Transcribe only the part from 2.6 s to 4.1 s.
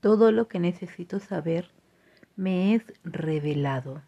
es revelado.